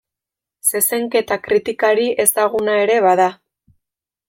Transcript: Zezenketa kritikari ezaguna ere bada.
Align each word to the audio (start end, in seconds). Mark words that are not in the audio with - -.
Zezenketa 0.69 1.37
kritikari 1.47 2.07
ezaguna 2.25 2.81
ere 2.87 2.99
bada. 3.09 3.31